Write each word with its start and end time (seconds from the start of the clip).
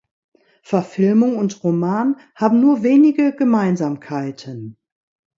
Verfilmung 0.63 1.37
und 1.37 1.63
Roman 1.63 2.15
haben 2.33 2.59
nur 2.59 2.81
wenige 2.81 3.35
Gemeinsamkeiten. 3.35 4.75